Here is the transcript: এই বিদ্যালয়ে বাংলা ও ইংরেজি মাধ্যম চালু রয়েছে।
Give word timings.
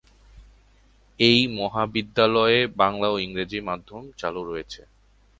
এই 1.19 1.39
বিদ্যালয়ে 1.93 2.59
বাংলা 2.81 3.07
ও 3.09 3.15
ইংরেজি 3.17 3.59
মাধ্যম 3.61 4.03
চালু 4.17 4.41
রয়েছে। 4.43 4.81